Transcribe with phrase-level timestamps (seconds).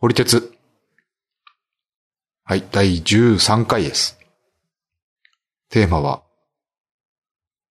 [0.00, 0.56] 堀鉄。
[2.44, 4.16] はい、第13回です。
[5.70, 6.22] テーマは、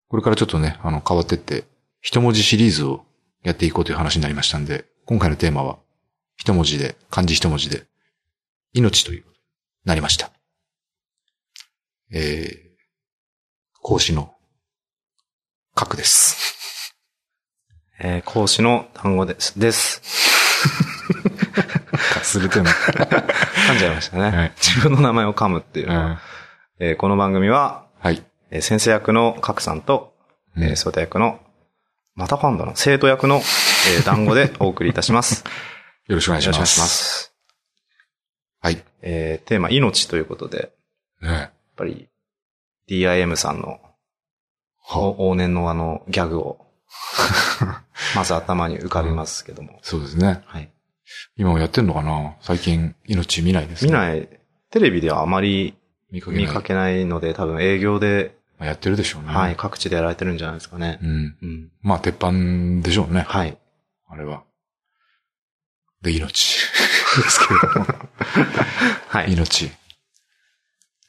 [0.10, 1.64] これからちょっとね、あの、変わってって、
[2.02, 3.06] 一文字シリーズを
[3.44, 5.78] やっていこうという話になりましたんで、今回のテーマは、
[6.36, 7.86] 一文字で、漢字一文字で、
[8.74, 9.26] 命という
[9.86, 10.30] なりました。
[12.12, 14.36] えー、講師の、
[15.76, 16.94] 角です。
[18.02, 19.58] えー講師の単語です。
[19.58, 20.37] です。
[22.28, 22.70] かすれてるの。
[23.70, 24.38] 噛んじゃいましたね。
[24.38, 26.22] はい自分の名前を噛むっていううんのは、
[26.80, 28.24] えーこの番組は、はい。
[28.52, 30.14] えー先生役の角さんと、
[30.58, 31.40] えーうん相手役の、
[32.16, 35.44] また噛んだな、生徒役の、えー団子で お送りいたします。
[36.08, 36.58] よろしくお願いします。
[36.58, 37.34] よろしくお願いします。
[38.62, 38.84] はい。
[39.02, 40.72] えーテーマ、命ということで、
[41.22, 42.10] ねやっぱり、
[42.90, 43.80] DIM さんの、
[44.90, 46.66] 往年のあの、ギャグを、
[48.16, 49.80] まず頭に浮かびますけども。
[49.84, 50.42] そうですね。
[50.46, 50.72] はい。
[51.36, 52.36] 今もやってんのかな？
[52.42, 53.92] 最近、命見ないですね。
[53.92, 54.28] 見ない、
[54.72, 55.76] テレビではあまり
[56.12, 56.46] 見かけない。
[56.46, 59.28] 見かけないので、多分営業で、まあやってるでしょうね。
[59.30, 59.56] はい、。
[59.56, 61.06] 各地でやられてるんじゃないですかねう。
[61.06, 61.10] ん。
[61.42, 61.72] うん。
[61.82, 62.32] まあ、鉄板
[62.82, 63.22] でしょうね。
[63.22, 63.58] はい。
[64.08, 64.44] あれは。
[66.02, 66.58] で、命。
[67.22, 67.86] ですけれども。
[69.10, 69.32] はい。
[69.34, 69.72] 命。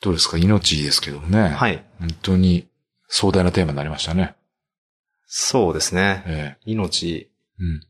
[0.00, 0.36] どうですか？
[0.38, 1.48] 命ですけどね。
[1.48, 1.84] はい。
[1.98, 2.68] 本当に
[3.08, 4.34] 壮大なテーマになりましたね。
[5.26, 6.22] そうですね。
[6.26, 7.08] え命。
[7.16, 7.28] え
[7.60, 7.80] うん。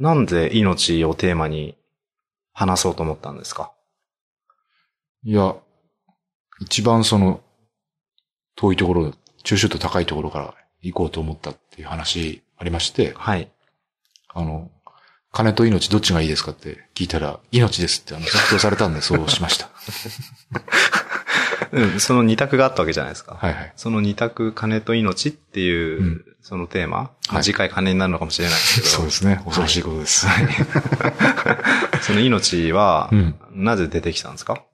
[0.00, 1.76] なんで命をテーマに
[2.52, 3.72] 話そうと思ったんですか？
[5.22, 5.54] いや、
[6.60, 7.42] 一番その、
[8.56, 9.12] 遠いところ、
[9.44, 13.50] 抽象度高いところから行こうと思ったっていう話ありまして、はい。
[14.28, 14.70] あの、
[15.32, 19.68] 金と命どっちがいいですかって聞いたら、命ですってあの、即答されたんでそうしました。
[21.72, 23.36] うん、その二択があったわけじゃないですか。
[23.36, 23.72] はいはい。
[23.76, 29.42] その二択、金と命っていう、うんそのテーマ、まはいあ次回金になるのかもしれないですけど、そうですね。
[29.44, 30.26] 恐ろしいことです。
[32.00, 33.34] その命はう、ん。
[33.52, 34.64] なぜ出てきたんですか？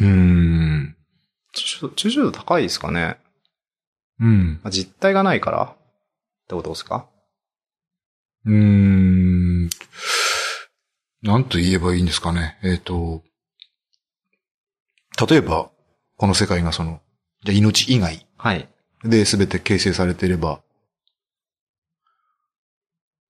[0.00, 0.96] うーん。
[1.54, 3.18] 抽抽象度高いですかね、
[4.18, 4.60] うん。
[4.64, 5.76] まあ、実体がないからっ
[6.48, 7.06] てことですか？
[8.46, 9.70] うーん。
[11.22, 12.58] なんと言えばいいんですかね。
[12.64, 13.22] えっ、と、
[15.28, 15.70] 例えば、
[16.16, 17.00] この世界がその、
[17.44, 18.68] じゃあ命以外はい。
[19.04, 20.60] で全て形成されていれば、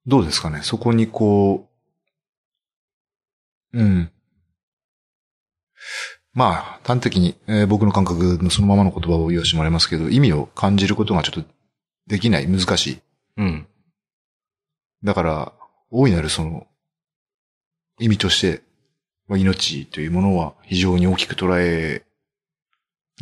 [0.06, 0.60] どうですかね？
[0.62, 1.68] そこにこ
[3.72, 4.10] う、うん。
[6.34, 11.50] まあ、端的に、えー僕の感覚のそのままの言葉を言わせてもらいますけど、意味を感じることがちょっと
[12.06, 12.98] できない、難しい。
[13.36, 13.66] うん。
[15.04, 15.52] だから、
[15.90, 16.66] 大いなるその、
[17.98, 18.62] 意味として、
[19.28, 22.04] まあ命というものは非常に大きく捉え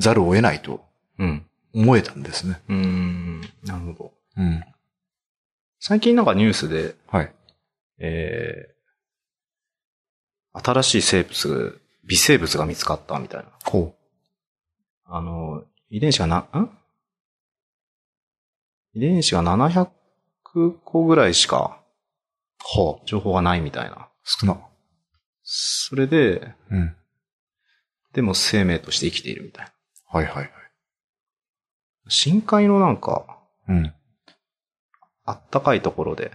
[0.00, 0.84] ざるを得ないと
[1.18, 1.46] うん。
[1.72, 2.60] 思えたんですね。
[2.68, 3.40] うーん。
[3.62, 4.12] なるほど。
[4.36, 4.64] うん。
[5.78, 7.32] 最近なんかニュースで、はい。
[7.98, 13.46] えー、新しい生物、微生物が見つかったみたいな。
[13.64, 13.94] ほ
[15.04, 16.70] あの、遺伝子がな、ん？
[18.94, 19.88] 遺伝子が700
[20.84, 21.80] 個ぐらいしか
[22.76, 22.80] う。
[22.80, 23.02] はあ。
[23.06, 24.08] 情報がないみたいな。
[24.24, 24.58] 少な。
[25.42, 26.96] それで、うん。
[28.12, 29.72] でも生命として生きているみたいな。
[30.12, 30.50] はいはいはい。
[32.08, 33.38] 深海のなんか、
[33.68, 33.92] うん。
[35.24, 36.32] あったかいところで、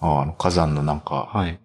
[0.00, 1.58] ああ、あの火山のなんか、はい。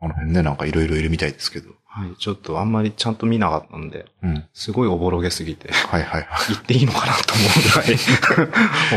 [0.00, 1.70] あの辺ね、なんかいろいろいるみたいですけど。
[1.84, 2.14] はい。
[2.16, 4.44] ちょっとあんまりちゃんと見なかったんで、うん。
[4.52, 6.46] すごいおぼろげすぎて、はいはいはい。
[6.48, 8.46] 言っていいのかなと思う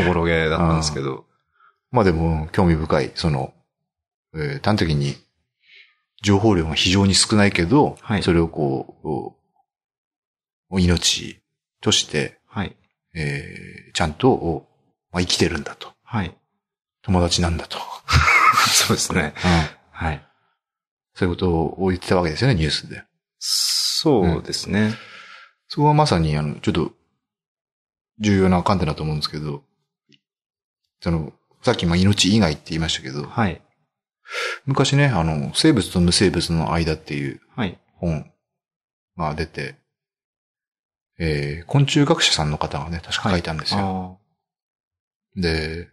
[0.00, 1.26] らい、 おぼろげだったんですけど。
[1.90, 3.52] まあでも、興味深い、その、
[4.34, 5.16] えー端的に、
[6.22, 9.36] 情報量が非常に少ないけど、はいそれをこ
[10.72, 11.40] うこう、命
[11.80, 12.76] として、はい。
[13.14, 14.66] えーちゃんと、お
[15.12, 15.92] まあ、生きてるんだと。
[16.02, 16.34] はい。
[17.02, 17.78] 友達なんだと。
[18.72, 19.34] そうですね。
[19.36, 19.68] うん。
[19.90, 20.26] はい。
[21.14, 23.04] そういうことを言ってたわけですよね、ニュースで。
[23.38, 24.94] そうですね。
[25.68, 26.92] そこはまさに、あの、ちょっと、
[28.18, 29.64] 重要な観点だと思うんですけど、
[31.00, 33.60] その、さっきまあ命以外って言いましたけど、はい。
[34.64, 37.78] 昔ね、あの、生物と無生物の間っていうはい。
[37.96, 38.30] 本
[39.16, 39.76] が出て、
[41.24, 44.18] えー昆虫学者さんの方がね、確か書いたんですよ。
[45.36, 45.88] あで、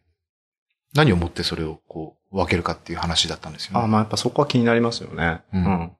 [0.95, 3.87] 何をもってそれをこう、分けるかっていう話だったんですよあ、ね。
[3.87, 5.41] まあやっぱそこは気になりますよね。
[5.53, 5.91] うんうん。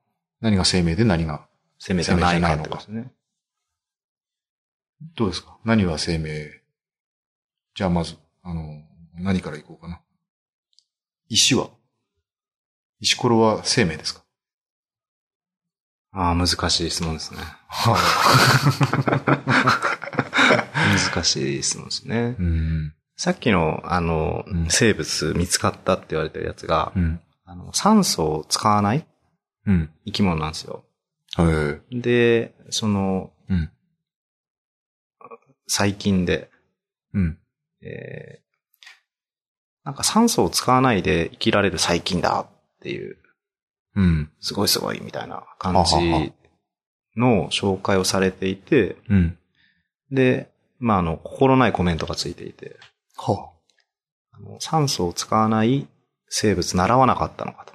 [0.41, 1.47] 何が生命で何が、
[1.77, 3.11] 生命じゃないかってことですね。
[5.15, 5.57] どうですか？
[5.63, 6.49] 何は生命？
[7.75, 8.81] じゃあまず、あの、
[9.13, 10.01] 何からいこうかな。
[11.29, 11.69] 石は？
[12.99, 14.23] 石ころは生命ですか？
[16.11, 17.39] ああ、難しい質問ですね。
[21.13, 22.35] 難しい質問ですね。
[22.39, 22.93] うん。
[23.15, 27.21] さっきの、あの、うん生物見つかったって言われてるやつが、うん。
[27.45, 29.05] あの、酸素を使わない
[29.65, 29.91] うん。
[30.05, 30.83] 生き物なんですよ。
[31.35, 32.01] はい。
[32.01, 33.71] で、その、うん。
[35.67, 36.49] 細菌で、
[37.13, 37.37] うん。
[37.81, 38.49] えー
[39.85, 42.47] なんか酸素を使わないで生きられる細菌だっ
[42.81, 43.17] ていう、
[43.99, 44.31] うん。
[44.39, 46.33] すごいすごいみたいな感じ
[47.17, 49.37] の紹介をされていて、うん。
[50.09, 50.49] で、
[50.79, 52.77] まあ、あの、心ないコメントがついていて、
[53.17, 53.51] は
[54.31, 55.87] あの酸素を使わない
[56.29, 57.73] 生物習わなかったのかと。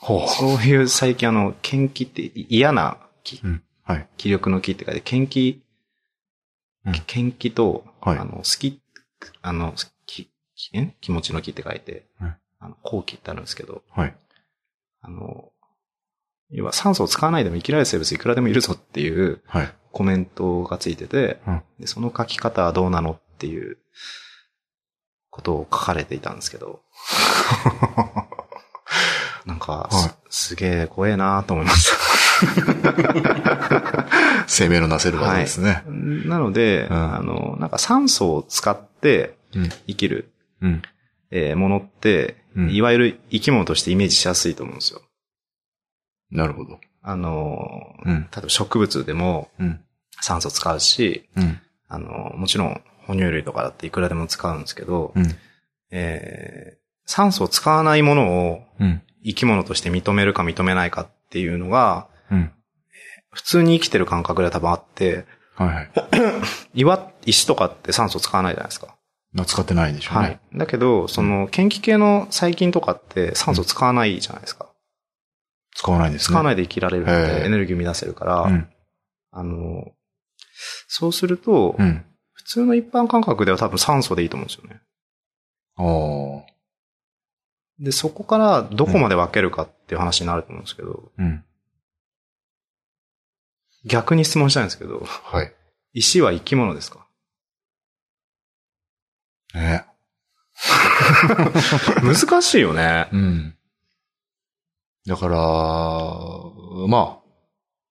[0.00, 0.12] あ。
[0.22, 3.62] はそういう最近あの、研気って嫌な気、うん。
[3.82, 4.08] はい。
[4.16, 5.62] 気力の気って書いて、研気、
[6.86, 8.80] うん研気と、はいあの、好き、
[9.42, 9.74] あの、
[10.06, 10.30] き、
[11.02, 14.14] 気持ちの気って書いて、はいあの、後気ってあるんですけど、はい。
[15.02, 15.50] あの、
[16.50, 19.72] 要は酸素を使わないでも生きられる生物いくらでもいるぞっていうはい。
[19.92, 23.78] コメントがついてて、うんでその書き方はどうなのっていう
[25.30, 26.82] ことを書かれていたんですけど、
[29.46, 31.96] なんか、はすすげえ怖えなと思いました。
[34.46, 35.82] 生命のなせる技ですね。
[35.86, 39.68] なので、うんあの、なんか酸素を使ってうん。
[39.88, 40.82] 生きる、うん。
[41.30, 45.02] えーものって、うんいわゆる生き物としてイメージしやすいと思うんですよ。
[46.30, 46.80] なるほど。
[47.02, 48.22] あの、うん。
[48.22, 49.80] 例えば植物でもうん。
[50.20, 51.60] 酸素使うし、うん。
[51.88, 55.34] あの、もちろん哺乳類とかだっていくらでも使うんですけど、うん。
[55.90, 59.02] えー酸素を使わないものをうん。
[59.24, 62.52] 生き物として認めるか認めないかっていうのが、うん。
[63.30, 65.24] 普通に生きてる感覚では多分あって、
[65.54, 65.90] はいはい。
[66.80, 68.96] 岩、石とかって酸素使わないじゃないですか。
[69.46, 70.28] 使ってないんでしょうね。
[70.28, 70.40] はい。
[70.54, 74.68] だけど、その、研気系の細菌とかって酸素使わないじゃないですか。
[75.76, 76.26] 使わないんですね。。
[76.26, 78.68] 使わないいで生きられるのへで、えエネルギー生み出せるから、うん。
[79.30, 79.84] あの、
[80.88, 82.04] そうすると、うん。
[82.32, 84.80] 普通の一般感覚では多分酸素でいいと思うんですよね。
[85.76, 86.50] ああ。
[87.78, 91.44] で、そこからどこまで分けるかっていう話になると思うんですけど、うん。
[93.84, 95.54] 逆に質問したいんですけど、はい。
[95.92, 97.06] 石は生き物ですか？
[99.54, 99.84] ね。
[102.02, 103.08] 難しいよね。
[103.12, 103.54] うん。
[105.06, 105.36] だから、
[106.88, 107.18] まあ、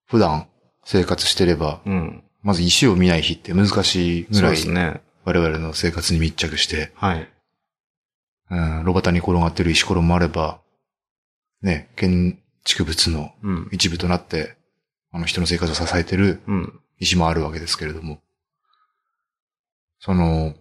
[0.06, 0.48] 普段
[0.84, 2.24] 生活してれば、うん。
[2.42, 5.02] まず石を見ない日って難しいぐらい、ですね。
[5.26, 7.30] 我々の生活に密着して、はい。
[8.52, 10.62] うん、路端に転がってる石ころもあれば、
[11.62, 13.70] ね、建築物のうん。
[13.72, 14.56] 一部となって、
[15.12, 16.80] あの人の生活を支えてるうん。
[17.00, 18.22] 石もあるわけですけれども、
[20.00, 20.56] その、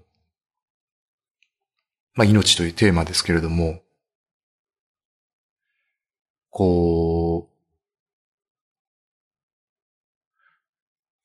[2.19, 3.81] まあ、命というテーマですけれども、
[6.51, 7.55] こう、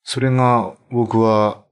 [0.04, 1.64] それが僕は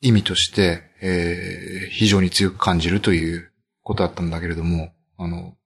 [0.00, 3.52] 意味として、えー非常に強く感じるという
[3.82, 5.56] ことだったんだけれども、あの、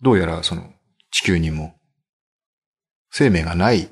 [0.00, 0.72] どうやらその
[1.10, 1.74] 地球にも
[3.10, 3.90] 生命がない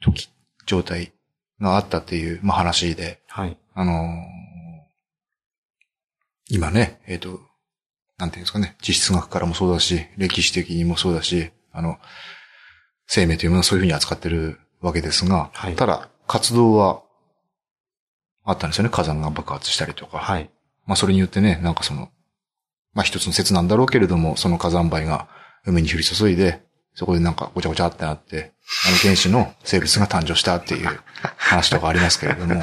[0.00, 0.30] 時、
[0.66, 1.12] 状態
[1.60, 3.56] があったっていう、まあ、話で、はい。
[3.72, 4.45] あのー
[6.48, 7.40] 今ね、えっ、と、
[8.18, 11.98] なんていうんですかね、地質学からもそうだし、歴史的にもそうだし、あの、
[13.06, 17.02] 生命というものはそういうふうに扱ってるわけですが、はいただ、活動は
[18.44, 18.90] あったんですよね。
[18.90, 20.18] 火山が爆発したりとか。
[20.18, 20.50] はい。
[20.86, 22.10] まあそれによってね、なんかその、
[22.94, 25.28] まあ一つの説なんだろうけれども、その火山灰が
[25.64, 26.62] 海に降り注いで、
[26.94, 28.54] そこでなんかごちゃごちゃってなって、
[28.88, 31.00] あの原始の生物が誕生したっていう
[31.36, 32.60] 話とかありますけれども、う ん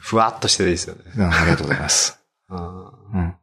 [0.00, 1.02] ふわっとしてていいですよね。
[1.24, 2.20] ありがとうございます。
[2.48, 3.34] あ うん。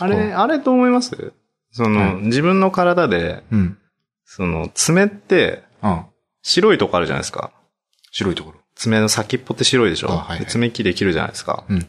[0.00, 1.32] あれ、あれと思います？
[1.72, 3.78] その、はい自分の体で、うん。
[4.24, 6.04] その、爪って、うん。
[6.42, 7.50] 白いとこあるじゃないですか。
[8.12, 8.58] 白いところ。
[8.74, 11.64] 爪の先っぽって白いでしょ、あはいはいで爪切りできるじゃないですか。
[11.68, 11.88] うん。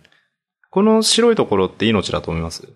[0.71, 2.67] この白いところって命だと思います？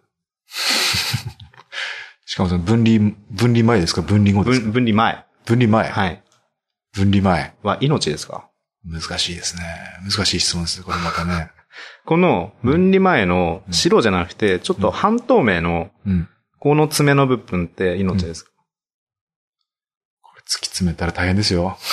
[2.26, 4.02] しかもその分離、分離前ですか？
[4.02, 4.66] 分離後ですか？
[4.66, 5.26] 分分離前。
[5.46, 5.90] 分離前。
[5.90, 6.24] はい。
[6.94, 7.56] 分離前。
[7.64, 8.50] は命ですか？
[8.86, 9.64] 難しいですね。
[10.04, 10.84] 難しい質問です。
[10.84, 11.52] これまたね。
[12.06, 16.30] この分離前の白じゃなくて、ちょっと半透明の、うん。
[16.60, 18.52] この爪の部分って命ですか、
[20.22, 21.78] これ突き詰めたら大変ですよ。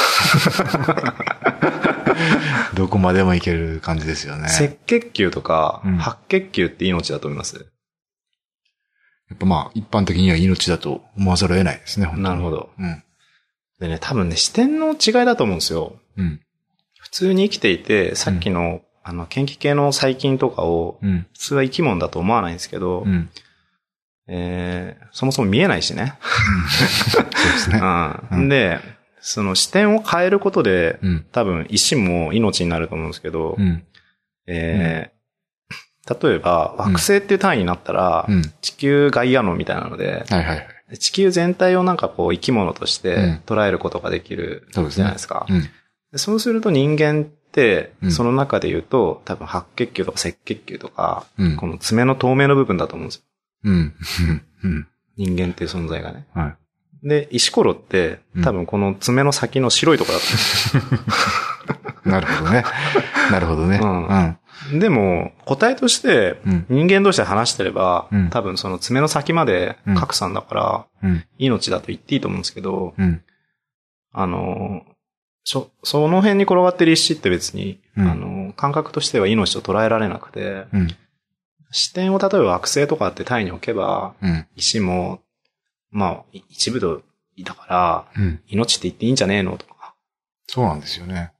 [2.74, 4.44] どこまでもいける感じですよね。
[4.44, 7.56] 赤血球とか、うん白血球って命だと思います？
[9.28, 12.70] やっぱまあ、一般的には命だと思わざるを得ないですね、なるほど。
[12.78, 13.02] うん。
[13.78, 16.00] でね、多分ね、視点の違いだと思うんですよ。
[16.16, 16.40] うん。
[17.10, 21.26] 普通に生きていて、さっきの、あの、研気系の細菌とかを、うん。
[21.32, 23.30] 普通は生き物だと思わないんですけど、うん。
[24.28, 26.14] えー、そもそも見えないしね。
[27.10, 27.78] そうですね。
[28.30, 28.34] う。
[28.36, 28.78] うんんで、
[29.20, 31.26] その視点を変えることで、うん。
[31.32, 33.82] 多分石も命になると思うんですけど、うん。
[34.46, 35.20] えー
[36.22, 38.42] 例えば、惑星っていう単位になったら、うん。
[38.62, 40.62] 地球ガイアみたいなので、はいはいは
[40.92, 40.98] い。
[40.98, 45.46] 地球全体をなんかこう生き物としうんて捉えることができるじゃないですか。
[45.48, 45.60] うん。
[45.60, 45.68] で
[46.14, 53.22] そうすると人間ってう、んその中で言うと、多分白血球とか赤血球とか、うんこの爪の透明の部分だと思うんですよ。
[53.64, 53.94] うん。
[54.64, 54.86] うん。
[55.16, 56.26] 人間っていう存在がね。
[56.34, 56.56] は
[57.02, 57.08] い。
[57.08, 61.10] で、石ころってうん、多分この爪の先の白いところだと
[62.08, 62.64] なるほどね。
[63.30, 63.80] なるほどね。
[64.72, 64.78] うん。
[64.78, 66.66] でも、個体として、うん。
[66.68, 70.54] 人間同士で話してれば、うん多分その爪の先まで拡散だか
[71.02, 71.24] ら、うん。
[71.38, 73.22] 命だと言っていいと思うんですけど、うん。
[74.12, 74.82] あの、
[75.44, 80.88] そ、その辺に転がってる石って別に、うんあの、感覚としては命と捉えられなくて、うん。
[81.72, 84.46] 視点を例えば惑星とかって単位に置けば、うん。
[84.56, 85.20] 石も、
[85.90, 87.02] まあ、い一部度
[87.42, 88.40] だから、うん。
[88.48, 89.94] 命って言っていいんじゃねえのとか。
[90.46, 91.32] そうなんですよね。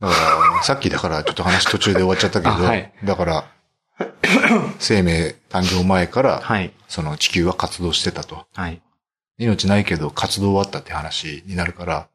[0.00, 0.14] だか
[0.56, 3.50] ら、 さっきだからちょっと話途中で終わっちゃったけど、あはいだから、
[4.78, 6.72] 生命誕生前から、はい。
[6.88, 8.46] その地球は活動してたと。
[8.54, 8.80] はい。
[9.38, 12.08] 命ないけど活動はあったって話になるから、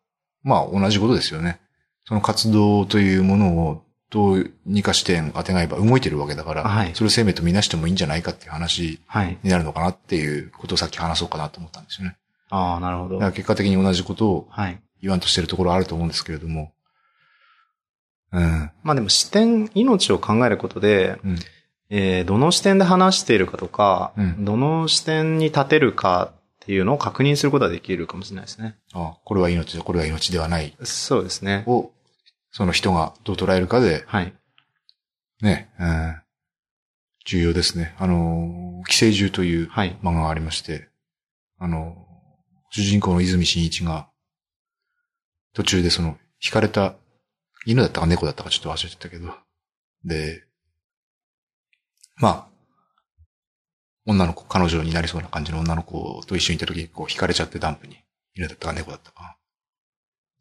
[0.49, 1.59] まあ同じことですよね。
[2.05, 9.37] その活動というものをどうにか視点当てないば動いてるわけだから、はいそれを生命とみなしてもいいんじゃないかっていう話はい。
[9.43, 12.17] になるのかなっていうことをさっき話そうかなと思ったんですよね。
[12.49, 13.19] ああ、なるほど。
[13.31, 14.81] 結果的に同じことをはい。
[15.01, 16.73] 言わんとしてるところはあると思うんですけれども。
[18.31, 18.71] うん。
[18.83, 21.39] まあでも視点、命を考えることで、うん。
[21.91, 26.33] えーどの視点で話しているかとか、うんどの視点に立てるか
[26.69, 28.77] っていうのを確認することができるかもしれないですね。
[28.93, 31.63] あこれは命で、これは命ではないそうですね。
[31.65, 31.89] を、
[32.51, 34.35] その人がどう捉えるかで、はい。
[35.41, 36.21] ね、うん、
[37.25, 37.95] 重要ですね。
[37.97, 39.97] あの、寄生獣というはい。
[40.03, 40.89] 漫画がありまして、
[41.57, 42.05] あの、
[42.69, 44.07] 主人公の泉真一が、
[45.55, 46.93] 途中でその、惹かれた、
[47.65, 49.33] 犬だったか猫だったかちょっと忘れちゃったけど、
[50.05, 50.43] で、
[52.17, 52.48] まあ、
[54.09, 57.97] 女の子、彼女になりそうな感じの女の子と一緒にいた時にこう惹かれちゃってダンプに、
[58.35, 59.37] 犬だったか猫だったか。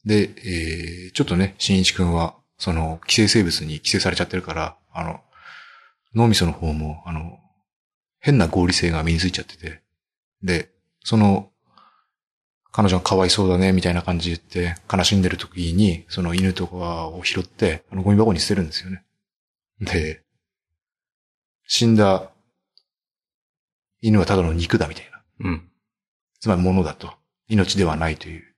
[0.06, 5.20] で、えー、ちょっとね、新一くんは、その、寄生生物に寄生されちゃってるから、あの、
[6.14, 7.38] 脳みその方も、あの、
[8.20, 9.82] 変な合理性が身についちゃってて、
[10.42, 10.70] で、
[11.04, 11.50] その、
[12.72, 19.04] 彼女がかわいそうだね、みたいな感じで言って、悲しんでる時に、その犬とかを拾って、あの、ゴミ箱に捨てるんですよね。
[19.80, 20.22] で、
[21.66, 22.30] 死んだ
[24.00, 25.22] 犬はただの肉だ、みたいな。
[25.40, 25.70] うん。
[26.40, 27.12] つまり物だと。
[27.48, 28.54] 命ではないという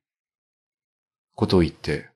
[1.35, 2.09] ことを言って、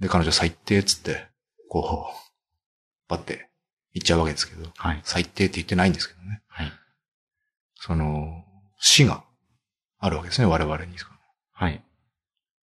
[0.00, 1.28] で、彼女最低っつって、
[1.68, 3.48] こう、パって
[3.94, 5.00] 言っちゃうわけですけど、はい。
[5.04, 6.42] 最低って言ってないんですけどね。
[6.48, 6.72] はい。
[7.76, 8.44] その、
[8.78, 9.24] 死が
[9.98, 10.96] あるわけですね、我々に。
[11.52, 11.82] はい。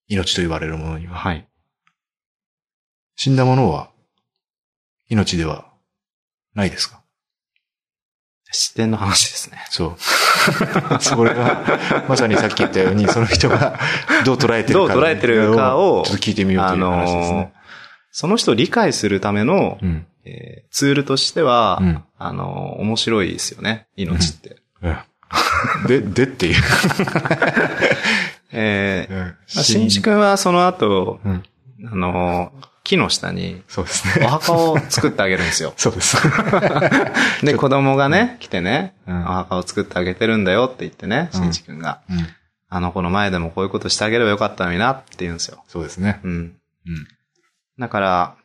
[0.08, 1.16] 命と言われるものには。
[1.18, 1.48] はい。
[3.16, 3.92] 死んだものは、
[5.10, 5.74] 命では
[6.54, 6.97] ないですか？
[8.52, 9.58] 視点の話ですね。
[9.70, 9.96] そう。
[11.02, 13.80] それが、まさにさっき言ったように、その人が
[14.26, 14.94] どう捉えてるか。
[14.94, 17.54] どう捉えてるかをちょっと聞いてみようという話ですね。
[18.12, 20.06] その人を理解するための、うん。
[20.26, 22.04] えーツールとしては、うん。
[22.18, 23.88] あのー面白いですよね。
[23.96, 24.58] 命って。
[24.82, 24.98] うん
[25.88, 26.62] で、でっていう。
[28.52, 31.44] えーうんまあ、新一君はその後、うん。
[31.92, 34.26] あのー木の下にそうですね。
[34.26, 35.74] お墓を作ってあげるんですよ。
[35.78, 36.16] そうです。
[37.46, 42.00] で、子供がね、来てね、うんお墓を作ってあげてるんだよって言ってね、うん新一君が。
[42.10, 42.28] うん。
[42.70, 45.64] あの子の前でもこういうことしてあげればよかったのになって言うんですよ。
[45.68, 46.22] そうですね。
[46.24, 46.32] うん。
[46.34, 47.08] うん。
[47.78, 48.36] だから、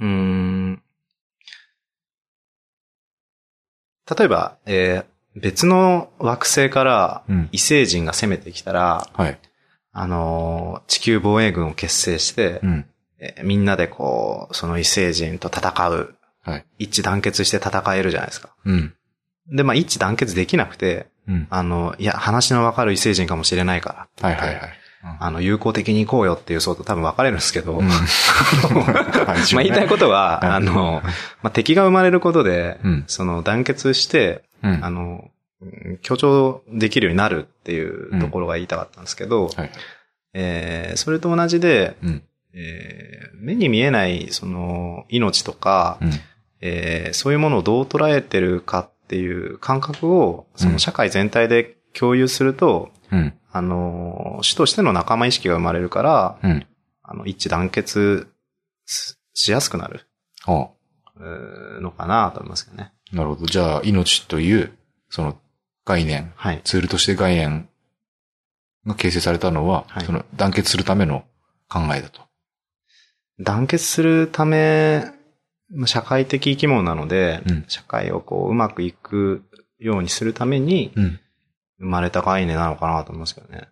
[0.00, 0.82] うーん。
[4.18, 9.38] 例えば、えー別の惑星からうん異星人が攻めてきたら、はい。
[9.92, 12.89] あのー地球防衛軍を結成して、うん。
[13.20, 16.64] えーみんなでこう、その異星人と戦う、はい。
[16.78, 18.50] 一致団結して戦えるじゃないですか。
[18.64, 18.94] うん。
[19.52, 21.46] で、まあ一致団結できなくて、うん。
[21.50, 24.28] あの、いや、話のわかる異星人かもしれないから。
[24.28, 24.60] はいはいはい。
[25.18, 27.88] あの、友好的に行こうよっていう層と多分分かれるんですけど、うん。
[27.88, 31.02] まあ言いたいことは、うんあの、
[31.42, 34.84] まあ敵が生まれることで、うんその団結して、うん。
[34.84, 35.24] あの、
[35.62, 39.70] うん協調できるようになるっていうところが言いたかったんですけど、はい。
[40.34, 42.22] えーそれと同じで、うん。
[42.54, 46.10] えー目に見えない、その、命とか、うん。
[46.60, 53.34] えーそういうものをどう捉えてるかっていう感覚を、その社会全体で共有すると、うん。
[53.52, 56.66] あの、主としての仲間意識が生まれるから、うん。
[57.02, 58.28] あの、一致団結
[58.86, 60.06] ししやすくなる
[60.46, 60.68] あ
[61.16, 62.92] うーのかなと思いますけどね。
[63.12, 63.46] なるほど。
[63.46, 64.72] じゃあ、命という、
[65.08, 65.38] その
[65.84, 66.60] 概念、はい。
[66.62, 67.68] ツールとして概念
[68.86, 71.24] が形成されたのは、はいその団結するための
[71.68, 72.22] 考えだと。
[73.40, 75.12] 団結するため
[75.72, 79.44] まあ社会的生き物なので、うん社会をこう、うまくいく
[79.78, 81.20] ようにするために、うん。
[81.78, 83.68] 生まれた概念なのかなと思いますけどね。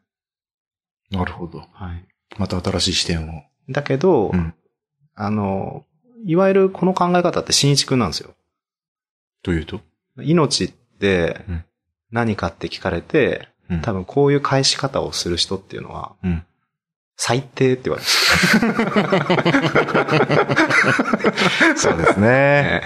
[1.11, 1.59] なるほど。
[1.73, 2.07] はい。
[2.39, 3.43] また新しい視点を。
[3.69, 4.55] だけど、うん。
[5.15, 5.85] あの、
[6.25, 8.35] いわゆるこの考え方って新一くんなんですよ。
[9.43, 9.81] というと？
[10.17, 11.65] 命ってうん
[12.11, 16.45] 何かって聞かれて、うん多分こういう返し方をする人っていうのは、うん。
[17.21, 18.29] 最低って言われます。
[21.89, 22.83] そうですね。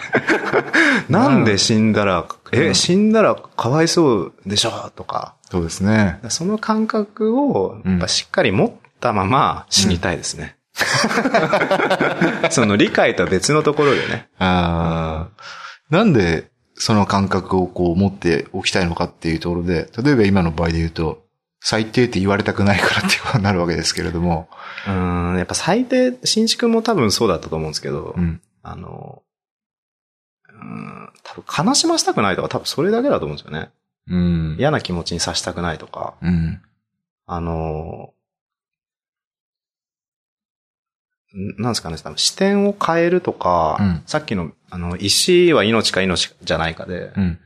[1.11, 6.19] なんで死んだら、うえ、ん死んだらかわいそうでしょとか、そうですね。
[6.31, 10.57] その感覚をしっかり持ったまま死にたいですね。
[12.51, 14.29] その理解とは別のところでね。
[14.39, 15.43] ああ。
[15.91, 21.23] なんで、その感覚をこう持っておきたいのかっていうところで、例えば今の場合で言うと、
[21.64, 24.49] 最低って言われたくないからっていうことになるわけですけれども、
[24.88, 28.42] うん、やっぱ最低、新築も多分そうだったと思うんですけど、うん。
[28.62, 29.23] あの、
[30.49, 33.71] うん、多分悲しませたくないとか多分それだけだと思うんですよね。
[34.09, 34.57] うん。
[34.59, 36.61] 嫌な気持ちにさせたくないとか、うん。
[37.26, 38.12] あの、
[41.35, 47.38] んなんですかね、多分視点を変えるとか、うんさっきの、あの、石は命か命じゃないかで、うん。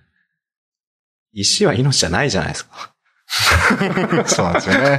[1.34, 2.95] 石は命じゃないじゃないですか。
[4.26, 4.98] そうなんですよね。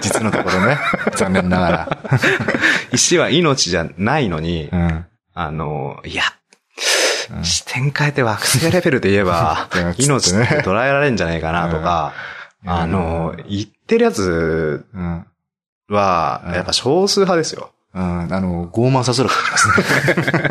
[0.00, 0.78] 実のところね。
[1.14, 1.98] 残念ながら。
[2.92, 5.06] 石は命じゃないのに、うん。
[5.34, 12.12] あの、いや、うん視点変えて惑星レベルで言えば 命って捉えられるんじゃないかなとか、
[12.64, 15.24] うんあの、言ってるやつうん。
[15.88, 17.70] は、うんやっぱ少数派ですよ。
[17.94, 18.28] うん。
[18.32, 19.68] あの、傲慢させる感じます
[20.38, 20.48] ね。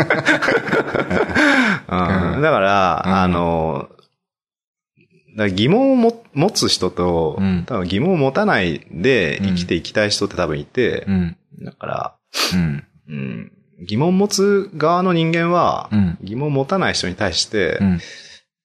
[2.42, 3.88] だから、うんあの、
[5.48, 11.38] 疑問をも持つ人と、うん多分疑問を持たないでうん生きていきたい人って多分いて、うん。
[11.64, 12.16] だから、
[12.54, 12.88] うん。
[13.08, 13.52] うん、
[13.86, 16.18] 疑問を持つ側の人間は、うん。
[16.22, 18.00] 疑問を持たない人に対して、うん。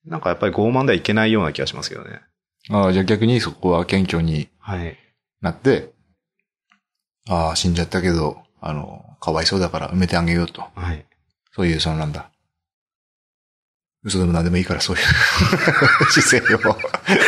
[0.06, 2.20] なんかやっぱり傲慢ではいけないような気がしますけどね。
[2.70, 4.96] ああ、じゃあ逆にそこは謙虚にはい。
[5.40, 5.90] なって、
[7.28, 10.64] ああ、死んじゃったけど、あの、かわいそうだから埋めてあげようと。
[10.74, 11.04] はい。
[11.52, 12.30] そういう、そのなんだ。
[14.06, 15.02] 嘘でも何でもいいからそういう
[16.10, 16.58] 姿勢を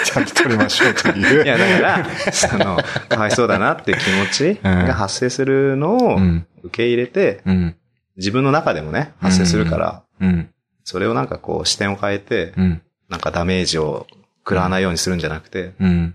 [0.05, 1.45] ちゃんと取りましょうという。
[1.45, 6.47] いや、だから、その、かわいそうだなっていう気持ちが発生するのをうん。
[6.63, 7.77] 受け入れて、うん。
[8.17, 10.51] 自分の中でもね、発生するから、うん。
[10.85, 12.83] それをなんかこう視点を変えて、うん。
[13.09, 14.07] なんかダメージを
[14.45, 16.15] 食らわないようにするんじゃなくて、うん。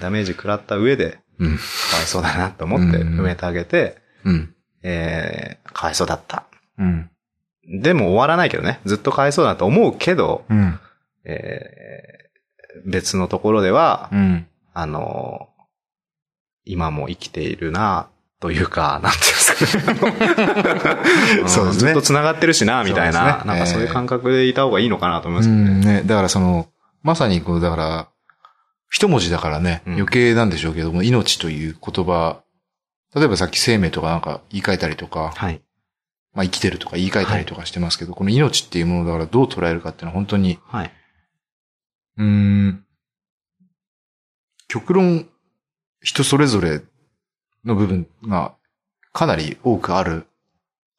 [0.00, 1.56] ダメージ食らった上で、うん。
[1.56, 4.54] かわいそうだなと思ってうん埋めてあげて、うん。
[4.82, 6.44] えー、かわいそうだった。
[6.78, 7.10] うん。
[7.68, 10.78] でも終わらないけどね、ずっとかわいそうだと思うけど、うん。
[11.24, 14.46] えー、別のところでは、うん。
[14.72, 15.48] あの、
[16.64, 18.08] 今も生きているな、
[18.40, 20.94] というか、 なんていうんですか
[21.42, 21.48] ね。
[21.48, 25.74] そうですねずっと繋がってるしな、みたいな、ねなんかそういう感覚でいた方がいいのかなと思いますうけどね。
[25.74, 26.02] んね。
[26.04, 26.68] だからその、
[27.02, 28.08] まさにこう、だから、
[28.90, 32.42] 一文字だからね、うん余計なんでしょうけども、命という言葉、
[33.14, 35.62] 例えばさっき生命とかなんか言い換えたりとか、はい。
[36.34, 40.92] まあ生きてるとか言い換えたりとかしてますけど、この命っていうものだからどう捉えるかっていうのは本当に、はい。
[42.18, 42.84] うーん、
[44.68, 45.28] 極論、
[46.02, 46.82] 人それぞれ
[47.64, 48.54] の部分が
[49.12, 50.26] かなり多くある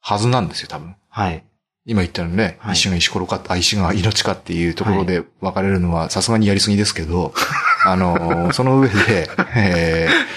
[0.00, 0.96] はずなんですよ、多分。
[1.08, 1.44] はい。
[1.84, 7.32] 今言ったのね、はい石が石ころか、あ、石が命かっていうところで分かれるのはさすがにやりすぎですけど、
[7.86, 10.36] あの、その上で、えー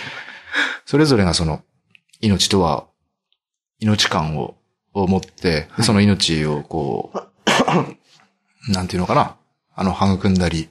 [0.90, 1.62] それぞれがその、
[2.20, 2.88] 命とは、
[3.80, 4.58] 命感を、
[5.02, 9.36] を持って、でその命をこう、 なんていうのかな、
[9.76, 10.70] あの、育んだり、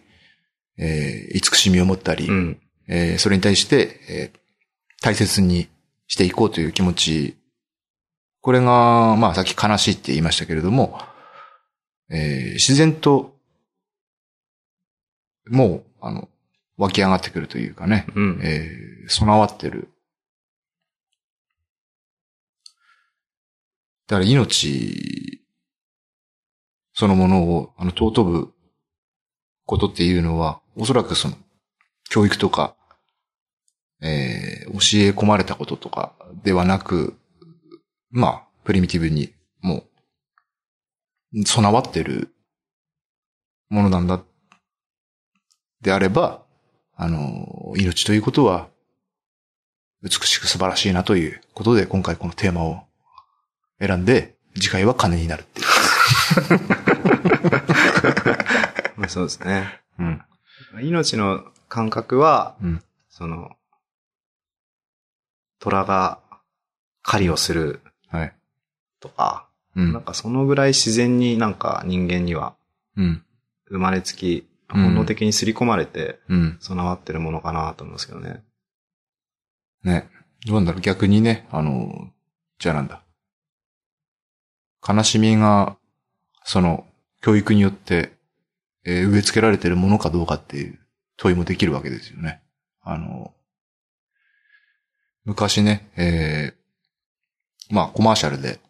[0.78, 2.60] えー慈しみを持ったり、うん。
[2.88, 4.38] えーそれに対して、えー
[5.00, 5.68] 大切に
[6.08, 7.36] していこうという気持ち。
[8.40, 11.00] これが、まあさっき悲しいって言いましたけれども、
[12.10, 13.36] えー自然と、
[15.48, 16.28] もう、あの、
[16.76, 18.40] 湧き上がってくるというかね、うん。
[18.42, 19.88] えー備わってる。
[24.08, 25.38] だから命
[26.98, 28.52] そのものを、あの、尊ぶ
[29.66, 31.36] ことっていうのは、おそらくその、
[32.10, 32.74] 教育とか、
[34.02, 37.16] えー教え込まれたこととかではなく、
[38.10, 39.84] まあ、プリミティブに、も
[41.32, 42.34] う、備わってる
[43.68, 44.20] ものなんだ、
[45.82, 46.42] であれば、
[46.96, 48.68] あの、命ということは、
[50.02, 52.87] 美しく素晴らしいなということで、今回このテーマを
[53.80, 55.66] 選んで、次回は金になるっていう。
[58.96, 59.80] まあそうですね。
[59.98, 60.22] うん。
[60.82, 63.56] 命の感覚は、うんその、
[65.60, 66.20] 虎が
[67.02, 68.34] 狩りをするはい。
[69.00, 69.92] とか、うん。
[69.92, 72.56] なんかそのぐらい自然になんか人間には
[72.96, 73.24] うん。
[73.68, 76.58] 生まれつき、うん本能的に刷り込まれてうん。
[76.60, 78.42] 備わってるものかなと思うんですけどね。
[79.82, 80.10] ね。
[80.46, 82.10] どうなんだろう逆にね、あの、
[82.58, 83.02] じゃあなんだ。
[84.86, 85.76] 悲しみが、
[86.44, 86.86] その、
[87.20, 88.12] 教育によって、
[88.84, 90.78] えー植え付けられてるものかどうかっていう
[91.16, 92.40] 問いもできるわけですよね。
[92.82, 93.34] あの、
[95.24, 98.60] 昔ね、えーまあ、コマーシャルで、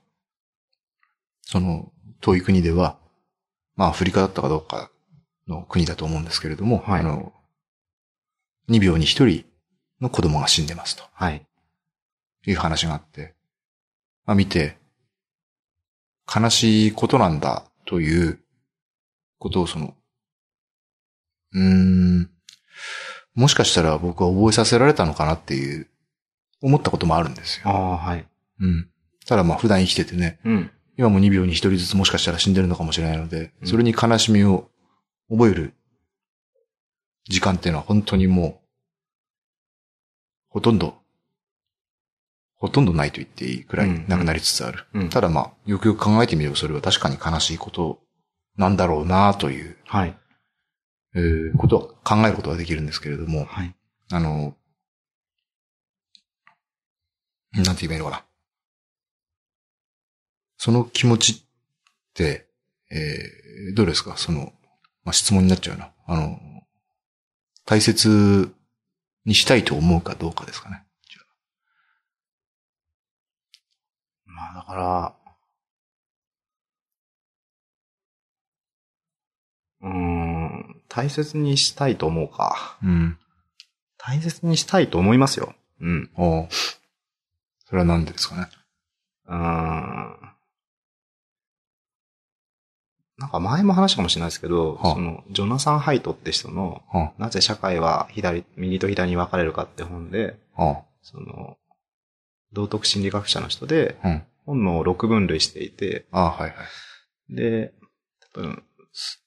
[1.43, 2.99] その、遠い国では、
[3.77, 4.91] まあ、アフリカだったかどうか
[5.47, 7.33] の国だと思うんですけれども、はいあの、
[8.69, 9.45] 2秒に1人
[10.01, 11.47] の子供が死んでますとはい。
[12.47, 13.35] いう話があって、
[14.27, 14.78] まあ見て、
[16.35, 18.39] 悲しいことなんだという
[19.39, 19.95] ことをその、
[21.53, 22.31] うーん、
[23.35, 25.89] もしかしたら僕は覚えさせられたのかなっていう、
[26.61, 27.69] 思ったこともあるんですよ。
[27.69, 28.27] ああ、はい。
[28.61, 28.89] うん。
[29.27, 30.71] ただまあ普段生きててね、うん。
[30.97, 34.69] 今も2秒に1人ずつもしかしたら死んでるのかもしれないので、うんそれに悲しみを
[35.31, 35.75] 覚える
[37.29, 38.69] 時間っていうのは本当にもう、
[40.49, 40.99] ほとんど、
[42.59, 44.85] ほとんどないと言っていいくらいなくなりつつある。
[44.93, 45.09] うん。
[45.11, 48.01] ただまあ、よくよく考えてみればそれは確かに悲しいこと
[48.57, 50.19] なんだろうなという、はい。
[51.15, 53.75] えーことは考えることができるんですけれども、はい。
[54.11, 54.57] あの、
[57.53, 58.25] なんて言えばいいのかな。
[60.57, 61.45] その気持ちっ
[62.15, 62.49] て、
[62.91, 64.17] えーどうですか？
[64.17, 64.53] その、
[65.05, 65.93] まあ、質問になっちゃうな。
[66.07, 66.39] あの、
[67.65, 68.53] 大切
[69.25, 70.85] にしたいと思うかどうかですかね。
[74.25, 75.15] まあだから、
[79.83, 82.77] うーん、大切にしたいと思うか。
[82.83, 83.19] うん。
[83.99, 85.55] 大切にしたいと思いますよ。
[85.81, 86.11] うん。
[86.17, 86.49] おう
[87.67, 88.49] それはなんでですかね？
[89.29, 90.17] うーん。
[93.19, 101.59] なんか前も話したかもしれないですけど、はあその、ジョナサン・ハイトって人の、はなぜ社会は左、右と左に分かれるかって本で、あ、はその、
[102.53, 104.23] 道徳心理学者の人で、あ、うん。
[104.49, 106.57] 本能を6分類していて、ああ、はいは
[107.29, 107.37] い。
[107.37, 107.75] で、
[108.33, 109.19] 多分、そ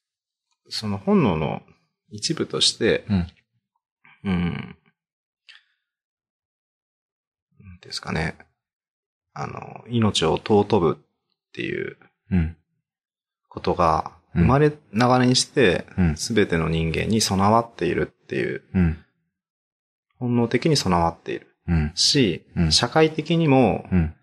[0.67, 1.61] その本能の
[2.09, 3.27] 一部として、うん。
[4.23, 4.77] うん。
[7.81, 8.35] ですかね。
[9.33, 11.97] あの、命を尊ぶっていう
[12.31, 12.57] うん。
[13.47, 16.17] ことが、うん生まれながらにして、うん。
[16.17, 18.97] すべての人間に備わっているっていう、うん。
[20.17, 21.91] 本能的に備わっているうん。
[21.95, 24.15] し、うん社会的にも、うん。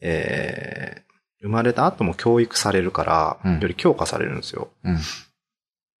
[0.00, 1.10] えー
[1.42, 4.68] 生まれた後も教育されるから、うんより強化されるんですよ。
[4.84, 4.98] うん。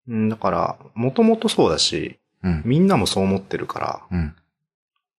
[0.08, 2.62] うん、だから、もともとそうだし、うん。
[2.66, 4.36] みんなもそう思ってるから、うん。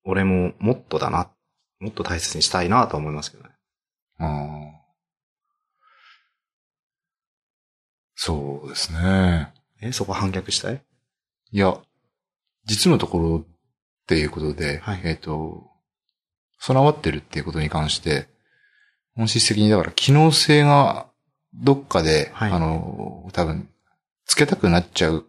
[0.04, 1.32] 俺ももっとだな、
[1.80, 3.50] もっと大切にしたいなとは思いますけどね。
[4.20, 4.82] ああ。
[8.14, 9.52] そうですね。
[9.82, 10.84] え、そこ反逆したい？
[11.50, 11.80] いや、
[12.66, 13.56] 実のところっ
[14.06, 15.68] ていうことで、はいえっ、と、
[16.60, 18.30] 備わってるっていうことに関して、
[19.22, 21.06] 本質的にだから機能性が
[21.54, 23.70] どっかで、はいあの、多分、
[24.26, 25.26] つけたくなっちゃう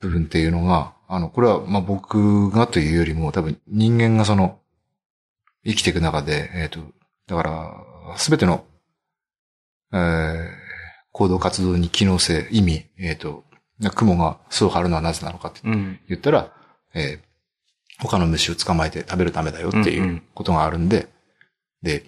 [0.00, 4.58] 部分っていうのが、あの、これはまあ僕がというよりも多分人間がその、
[5.64, 6.80] 生きていく中で、えっ、と、
[7.26, 8.64] だから、すべての、
[9.92, 10.68] えー
[11.10, 13.42] 行動活動に機能性、意味、えっ、と、
[13.96, 15.98] 雲が巣を張るのはなぜなのかってうん。
[16.08, 16.52] 言ったら、
[16.94, 17.28] えー
[18.00, 21.08] 他の虫を捕まえて食べるためだよっていんううんことがあるんで、
[21.82, 22.04] で、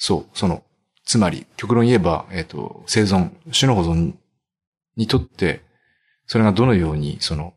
[0.00, 0.64] そう、その、
[1.04, 4.14] つまり、極論言えば、えっ、と、生存、種の保存
[4.96, 5.60] にとって、
[6.26, 7.52] それがどのように、その、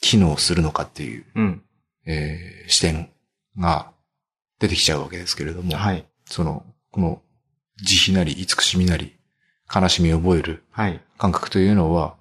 [0.00, 1.62] 機能するのかっていう、うん。
[2.06, 3.10] えー視点
[3.58, 3.92] が
[4.58, 6.06] 出てきちゃうわけですけれども、はい。
[6.26, 7.20] その、この、
[7.82, 9.16] 慈悲なり、慈しみなり、
[9.74, 11.00] 悲しみを覚えるはい。
[11.18, 12.14] 感覚というのは、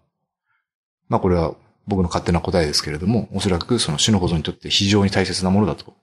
[1.10, 1.54] まあこれは
[1.86, 5.94] 僕の勝手な答えですけれども、おそらくその種の保存にとって非常に大切なものだと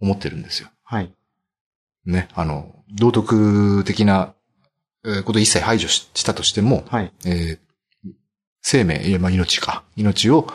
[0.00, 0.70] 思ってるんですよ。
[0.82, 1.14] はい。
[2.04, 2.28] ね。
[2.34, 4.34] あの、道徳的な
[5.04, 7.12] えーことを一切排除ししたとしても、はい。
[7.24, 7.66] えー
[8.68, 9.84] 生命、まあ命か。
[9.94, 10.48] 命を、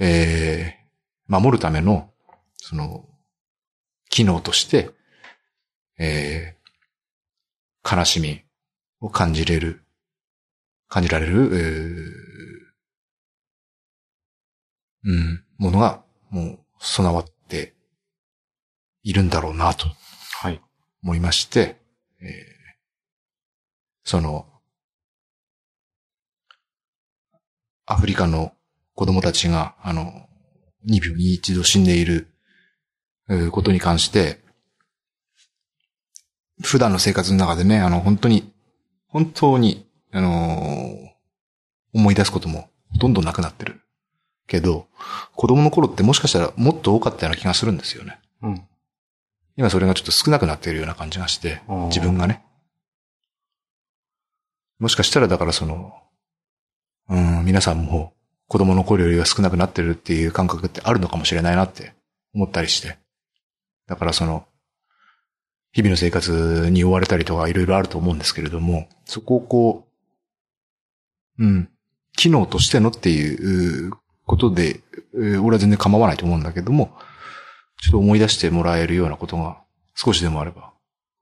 [0.00, 0.86] えー
[1.28, 2.10] 守るための、
[2.56, 3.04] その、
[4.10, 4.90] 機能として、
[5.98, 8.42] えー悲しみ
[9.00, 9.84] を感じれる、
[10.88, 11.50] 感じられる、
[15.04, 17.74] えーうん、ものが、もう、備わって
[19.04, 19.86] いるんだろうな、と
[20.40, 20.60] はい。
[21.06, 21.76] 思いまして、
[22.20, 22.56] えー
[24.02, 24.46] その、
[27.86, 28.52] アフリカの
[28.94, 30.28] 子供たちが、あの、
[30.88, 32.28] 2秒に一度死んでいる、
[33.28, 34.38] えことに関して、
[36.62, 38.52] 普段の生活の中でね、あの、本当に、
[39.08, 40.96] 本当に、あの
[41.92, 43.80] 思い出すこともどんどんなくなってる。
[44.46, 44.86] けど、
[45.34, 48.20] 子供の頃ってもしかしたらもっと多かったような気がするんですよね。
[48.42, 48.68] うん。
[49.56, 52.42] 今それがちょっと少なくなっているような感じがして自分がね。
[54.78, 55.94] もしかしたらだからその、
[57.08, 58.12] うん、皆さんも
[58.48, 61.94] 子供の頃よりは少なくなってるっていう感覚ってあるのかもしれないなって
[62.34, 62.98] 思ったりして。
[63.86, 64.46] だからその、
[65.72, 69.88] 日々の生活に追われたりとかいろいろあると思うんですけれども、そこをこ
[71.38, 71.68] う、うん、
[72.16, 73.92] 機能としてのっていう
[74.24, 74.80] ことで、
[75.14, 76.96] えー俺は全然構わないと思うんだけども、
[77.80, 79.62] ちょっと思い出してもらえるようなことが
[79.94, 80.72] 少しでもあれば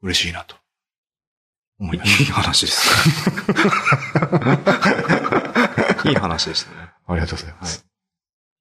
[0.02, 0.56] 嬉しいなと
[1.78, 2.22] 思います。
[2.22, 2.90] いい話です。
[6.08, 6.90] いい話でしたね。
[7.06, 7.86] ありがとうございます。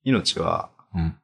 [0.03, 1.17] 命は、うん。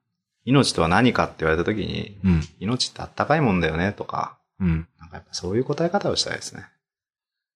[0.46, 2.42] 命とは何かって言われた時に、うん。
[2.60, 4.88] 命ってあったかいもんだよねとか、うん。
[5.00, 6.66] なんかやっぱそういう答え方をしたいですね。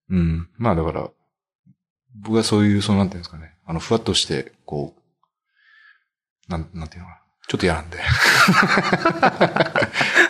[0.10, 0.50] うん。
[0.58, 1.10] まあだから、
[2.16, 3.56] 僕はそういう、そうなんていうんですかね。
[3.66, 7.23] あの、ふわっとして、こう、なん、なんていうのかな。
[7.48, 8.00] ちょっと嫌なんで。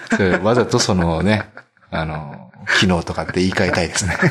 [0.16, 1.50] それわざとそのね、
[1.92, 4.16] あの、機能とかって言い換えたいですね。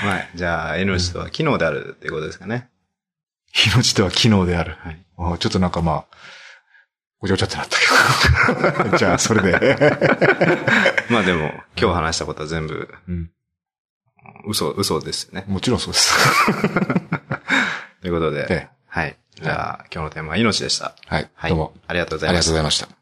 [0.00, 0.30] はい。
[0.34, 2.68] じゃあ、命とは機能であるっていうことですかね。
[3.74, 4.76] 命とは機能である。
[4.80, 5.04] はい。
[5.18, 6.04] あちょっとなんかまあ、
[7.20, 7.78] ごちゃごちゃってなった
[8.84, 8.96] けど。
[8.98, 9.76] じゃあ、それで。
[11.10, 13.30] まあでも、今日話したことは全部、うん。
[14.46, 15.44] 嘘、嘘ですよね。
[15.48, 16.14] もちろんそうです。
[18.00, 19.16] ということで、ええはい。
[19.34, 20.94] じゃあ、今日のテーマは命でした。
[21.06, 21.30] はい。
[21.34, 21.50] はい。
[21.50, 21.72] どうも。
[21.86, 22.88] ありがとうございましたありがとうござい。
[22.88, 22.97] ました。